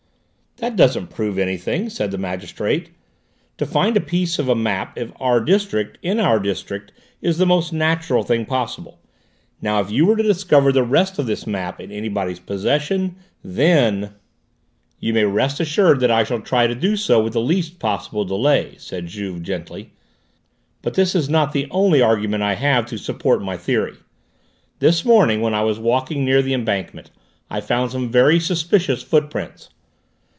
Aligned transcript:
"That 0.57 0.75
doesn't 0.75 1.07
prove 1.07 1.39
anything," 1.39 1.89
said 1.89 2.11
the 2.11 2.19
magistrate. 2.19 2.91
"To 3.57 3.65
find 3.65 3.97
a 3.97 4.01
piece 4.01 4.37
of 4.37 4.47
a 4.47 4.53
map 4.53 4.95
of 4.95 5.11
our 5.19 5.39
district 5.41 5.97
in 6.03 6.19
our 6.19 6.39
district 6.39 6.91
is 7.19 7.39
the 7.39 7.47
most 7.47 7.73
natural 7.73 8.21
thing 8.21 8.45
possible. 8.45 8.99
Now 9.59 9.81
if 9.81 9.89
you 9.89 10.05
were 10.05 10.15
to 10.15 10.21
discover 10.21 10.71
the 10.71 10.83
rest 10.83 11.17
of 11.17 11.25
this 11.25 11.47
map 11.47 11.81
in 11.81 11.91
anybody's 11.91 12.39
possession, 12.39 13.15
then" 13.43 14.11
"You 14.99 15.13
may 15.15 15.23
rest 15.23 15.59
assured 15.59 15.99
that 16.01 16.11
I 16.11 16.23
shall 16.23 16.41
try 16.41 16.67
to 16.67 16.75
do 16.75 16.95
so 16.95 17.23
with 17.23 17.33
the 17.33 17.41
least 17.41 17.79
possible 17.79 18.23
delay," 18.23 18.75
said 18.77 19.07
Juve 19.07 19.41
gently. 19.41 19.93
"But 20.83 20.93
this 20.93 21.15
is 21.15 21.27
not 21.27 21.53
the 21.53 21.65
only 21.71 22.03
argument 22.03 22.43
I 22.43 22.53
have 22.53 22.85
to 22.87 22.99
support 22.99 23.41
my 23.41 23.57
theory. 23.57 23.95
This 24.77 25.03
morning, 25.05 25.41
when 25.41 25.55
I 25.55 25.63
was 25.63 25.79
walking 25.79 26.23
near 26.23 26.43
the 26.43 26.53
embankment, 26.53 27.09
I 27.49 27.61
found 27.61 27.89
some 27.89 28.11
very 28.11 28.39
suspicious 28.39 29.01
footprints. 29.01 29.69